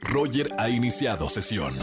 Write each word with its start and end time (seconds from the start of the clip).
Roger 0.00 0.50
ha 0.58 0.68
iniciado 0.68 1.28
sesión. 1.28 1.76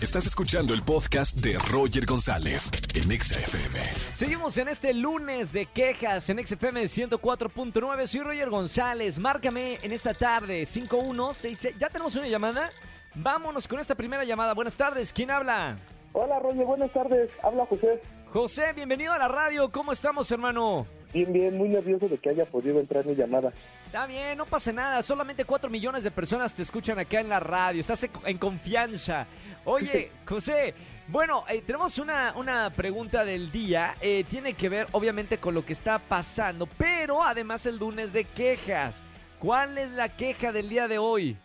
Estás 0.00 0.26
escuchando 0.26 0.74
el 0.74 0.82
podcast 0.82 1.36
de 1.36 1.58
Roger 1.58 2.04
González 2.04 2.70
en 2.94 3.10
Exa 3.10 3.38
FM. 3.40 3.80
Seguimos 4.14 4.56
en 4.58 4.68
este 4.68 4.92
lunes 4.92 5.52
de 5.52 5.66
quejas 5.66 6.28
en 6.28 6.44
XFM 6.46 6.82
104.9. 6.82 8.06
Soy 8.06 8.20
Roger 8.20 8.50
González. 8.50 9.18
Márcame 9.18 9.78
en 9.82 9.92
esta 9.92 10.12
tarde 10.14 10.66
5166. 10.66 11.78
¿Ya 11.78 11.88
tenemos 11.88 12.14
una 12.14 12.28
llamada? 12.28 12.70
Vámonos 13.14 13.66
con 13.66 13.80
esta 13.80 13.94
primera 13.94 14.24
llamada. 14.24 14.52
Buenas 14.52 14.76
tardes. 14.76 15.12
¿Quién 15.12 15.30
habla? 15.30 15.78
Hola, 16.12 16.38
Roger, 16.40 16.64
buenas 16.66 16.92
tardes. 16.92 17.30
Habla 17.42 17.64
José. 17.66 18.00
José, 18.32 18.72
bienvenido 18.74 19.12
a 19.12 19.18
la 19.18 19.28
radio. 19.28 19.70
¿Cómo 19.72 19.92
estamos, 19.92 20.30
hermano? 20.30 20.86
Bien, 21.12 21.32
bien, 21.32 21.56
muy 21.56 21.68
nervioso 21.68 22.08
de 22.08 22.18
que 22.18 22.28
haya 22.30 22.44
podido 22.44 22.78
entrar 22.80 23.06
mi 23.06 23.14
llamada. 23.14 23.52
Está 23.86 24.06
bien, 24.06 24.36
no 24.36 24.44
pasa 24.44 24.72
nada. 24.72 25.00
Solamente 25.02 25.44
4 25.44 25.70
millones 25.70 26.04
de 26.04 26.10
personas 26.10 26.54
te 26.54 26.62
escuchan 26.62 26.98
acá 26.98 27.20
en 27.20 27.28
la 27.28 27.40
radio. 27.40 27.80
Estás 27.80 28.08
en- 28.24 28.38
confianza. 28.38 29.26
Oye, 29.64 30.10
José, 30.26 30.74
bueno, 31.08 31.44
eh, 31.48 31.62
tenemos 31.64 31.98
una, 31.98 32.34
una 32.36 32.70
pregunta 32.70 33.24
del 33.24 33.50
día. 33.50 33.94
Eh, 34.00 34.24
tiene 34.28 34.54
que 34.54 34.68
ver, 34.68 34.88
obviamente, 34.92 35.38
con 35.38 35.54
lo 35.54 35.64
que 35.64 35.72
está 35.72 35.98
pasando, 35.98 36.66
pero 36.76 37.22
además 37.22 37.64
el 37.66 37.78
lunes 37.78 38.12
de 38.12 38.24
quejas. 38.24 39.02
¿Cuál 39.38 39.78
es 39.78 39.90
la 39.92 40.08
queja 40.16 40.50
del 40.52 40.68
día 40.68 40.88
de 40.88 40.98
hoy? 40.98 41.36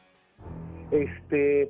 Este, 0.92 1.70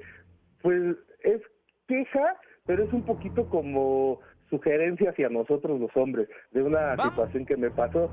pues 0.62 0.96
es 1.24 1.42
queja, 1.88 2.36
pero 2.66 2.84
es 2.84 2.94
un 2.94 3.04
poquito 3.04 3.48
como 3.50 4.20
sugerencia 4.52 5.10
hacia 5.10 5.30
nosotros 5.30 5.80
los 5.80 5.90
hombres 5.96 6.30
de 6.52 6.62
una 6.62 6.96
Vamos. 6.96 7.14
situación 7.14 7.46
que 7.48 7.58
me 7.58 7.72
pasó. 7.72 8.12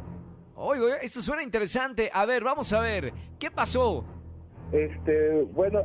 Oye, 0.54 0.96
esto 1.02 1.20
suena 1.20 1.42
interesante. 1.42 2.08
A 2.12 2.24
ver, 2.24 2.42
vamos 2.42 2.72
a 2.72 2.80
ver. 2.80 3.12
¿Qué 3.38 3.50
pasó? 3.50 4.06
Este, 4.72 5.42
bueno, 5.52 5.82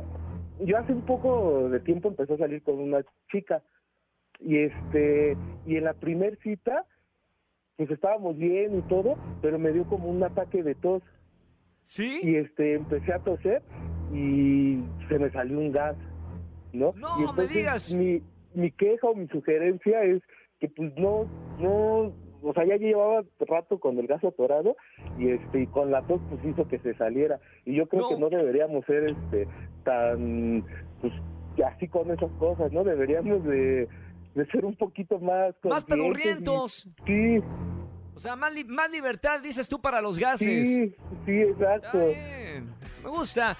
yo 0.60 0.78
hace 0.78 0.92
un 0.92 1.02
poco 1.04 1.68
de 1.68 1.80
tiempo 1.80 2.08
empecé 2.08 2.34
a 2.34 2.38
salir 2.38 2.62
con 2.62 2.78
una 2.78 3.02
chica 3.30 3.62
y 4.40 4.58
este, 4.58 5.36
y 5.66 5.76
en 5.76 5.84
la 5.84 5.94
primer 5.94 6.38
cita, 6.42 6.86
pues 7.76 7.90
estábamos 7.90 8.36
bien 8.36 8.78
y 8.78 8.82
todo, 8.82 9.16
pero 9.42 9.58
me 9.58 9.72
dio 9.72 9.84
como 9.84 10.08
un 10.08 10.22
ataque 10.22 10.62
de 10.62 10.74
tos. 10.74 11.02
¿Sí? 11.86 12.20
y 12.22 12.36
este 12.36 12.76
empecé 12.76 13.12
a 13.12 13.18
toser 13.18 13.60
y 14.10 14.82
se 15.06 15.18
me 15.18 15.30
salió 15.30 15.58
un 15.58 15.70
gas, 15.70 15.94
¿no? 16.72 16.94
No, 16.96 17.16
y 17.18 17.24
me 17.24 17.28
entonces 17.30 17.54
digas. 17.54 17.92
Mi, 17.92 18.22
mi 18.54 18.70
queja 18.70 19.06
o 19.08 19.14
mi 19.14 19.28
sugerencia 19.28 20.02
es 20.02 20.22
que 20.60 20.68
pues 20.68 20.92
no, 20.96 21.26
no, 21.58 22.12
o 22.42 22.52
sea, 22.54 22.64
ya 22.64 22.76
llevaba 22.76 23.22
rato 23.40 23.78
con 23.78 23.98
el 23.98 24.06
gas 24.06 24.22
atorado 24.24 24.76
y 25.18 25.30
este 25.30 25.62
y 25.62 25.66
con 25.66 25.90
la 25.90 26.02
tos 26.06 26.20
pues 26.30 26.44
hizo 26.44 26.66
que 26.68 26.78
se 26.78 26.94
saliera 26.94 27.40
y 27.64 27.74
yo 27.74 27.86
creo 27.88 28.02
No. 28.02 28.08
que 28.10 28.18
no 28.18 28.28
deberíamos 28.30 28.84
ser 28.86 29.08
este 29.10 29.48
tan 29.84 30.64
pues 31.00 31.12
así 31.66 31.88
con 31.88 32.10
esas 32.10 32.30
cosas, 32.38 32.72
¿no? 32.72 32.82
Deberíamos 32.84 33.44
de, 33.44 33.88
de 34.34 34.46
ser 34.46 34.64
un 34.64 34.74
poquito 34.76 35.18
más 35.20 35.54
Más 35.64 35.84
y- 35.84 35.86
pedorrientos. 35.86 36.88
Sí, 37.06 37.38
O 38.16 38.18
sea, 38.18 38.36
más, 38.36 38.52
li- 38.54 38.64
más 38.64 38.90
libertad, 38.92 39.40
dices 39.42 39.68
tú, 39.68 39.80
para 39.80 40.00
los 40.00 40.18
gases. 40.18 40.68
sí, 40.68 40.94
sí, 41.26 41.32
exacto. 41.42 41.98
Me 43.04 43.10
gusta. 43.10 43.56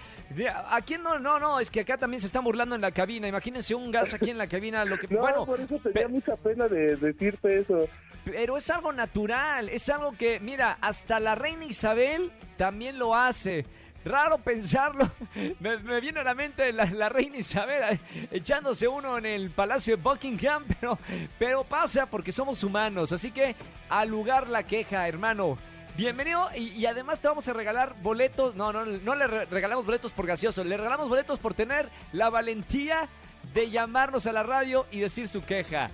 ¿A 0.70 0.80
quién 0.80 1.02
no? 1.02 1.18
No, 1.18 1.38
no, 1.38 1.60
es 1.60 1.70
que 1.70 1.80
acá 1.80 1.96
también 1.98 2.20
se 2.20 2.26
están 2.26 2.42
burlando 2.44 2.74
en 2.74 2.80
la 2.80 2.90
cabina. 2.90 3.28
Imagínense 3.28 3.74
un 3.74 3.90
gas 3.90 4.14
aquí 4.14 4.30
en 4.30 4.38
la 4.38 4.48
cabina. 4.48 4.84
Lo 4.84 4.98
que, 4.98 5.06
No, 5.14 5.20
bueno, 5.20 5.44
por 5.46 5.60
eso 5.60 5.78
tenía 5.78 6.08
mucha 6.08 6.36
pena 6.36 6.66
de 6.66 6.96
decirte 6.96 7.60
eso. 7.60 7.86
pero 8.24 8.56
es 8.56 8.68
algo 8.70 8.92
natural. 8.92 9.68
Es 9.68 9.88
algo 9.88 10.12
que, 10.12 10.40
mira, 10.40 10.78
hasta 10.80 11.20
la 11.20 11.34
reina 11.34 11.64
Isabel 11.66 12.32
también 12.56 12.98
lo 12.98 13.14
hace. 13.14 13.66
Raro 14.04 14.36
pensarlo. 14.38 15.10
Me, 15.60 15.78
me 15.78 15.98
viene 16.00 16.20
a 16.20 16.24
la 16.24 16.34
mente 16.34 16.70
la, 16.72 16.84
la 16.86 17.08
reina 17.08 17.38
Isabel 17.38 17.98
echándose 18.30 18.86
uno 18.86 19.16
en 19.16 19.24
el 19.24 19.50
palacio 19.50 19.96
de 19.96 20.02
Buckingham, 20.02 20.64
pero, 20.80 20.98
pero 21.38 21.64
pasa 21.64 22.04
porque 22.06 22.30
somos 22.32 22.62
humanos. 22.64 23.12
Así 23.12 23.30
que 23.30 23.54
al 23.88 24.08
lugar 24.08 24.48
la 24.48 24.62
queja, 24.64 25.06
hermano. 25.08 25.56
Bienvenido 25.96 26.48
y, 26.56 26.70
y 26.70 26.86
además 26.86 27.20
te 27.20 27.28
vamos 27.28 27.46
a 27.46 27.52
regalar 27.52 27.94
boletos. 28.02 28.56
No, 28.56 28.72
no, 28.72 28.84
no 28.84 29.14
le 29.14 29.26
re- 29.28 29.44
regalamos 29.44 29.86
boletos 29.86 30.12
por 30.12 30.26
gaseoso. 30.26 30.64
Le 30.64 30.76
regalamos 30.76 31.08
boletos 31.08 31.38
por 31.38 31.54
tener 31.54 31.88
la 32.12 32.30
valentía 32.30 33.08
de 33.54 33.70
llamarnos 33.70 34.26
a 34.26 34.32
la 34.32 34.42
radio 34.42 34.86
y 34.90 35.00
decir 35.00 35.28
su 35.28 35.44
queja. 35.44 35.90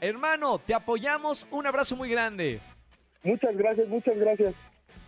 Hermano, 0.00 0.58
te 0.60 0.72
apoyamos. 0.72 1.46
Un 1.50 1.66
abrazo 1.66 1.96
muy 1.96 2.08
grande. 2.08 2.60
Muchas 3.24 3.56
gracias, 3.56 3.88
muchas 3.88 4.16
gracias. 4.16 4.54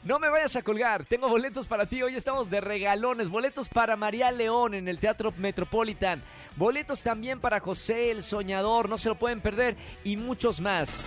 No 0.02 0.18
me 0.18 0.28
vayas 0.28 0.56
a 0.56 0.62
colgar, 0.62 1.04
tengo 1.04 1.28
boletos 1.28 1.68
para 1.68 1.86
ti. 1.86 2.02
Hoy 2.02 2.16
estamos 2.16 2.50
de 2.50 2.60
regalones. 2.60 3.28
Boletos 3.30 3.68
para 3.68 3.94
María 3.96 4.32
León 4.32 4.74
en 4.74 4.88
el 4.88 4.98
Teatro 4.98 5.32
Metropolitan. 5.38 6.20
Boletos 6.56 7.04
también 7.04 7.40
para 7.40 7.60
José 7.60 8.10
el 8.10 8.24
Soñador, 8.24 8.88
no 8.88 8.98
se 8.98 9.08
lo 9.08 9.14
pueden 9.14 9.40
perder. 9.40 9.76
Y 10.02 10.16
muchos 10.16 10.60
más. 10.60 11.06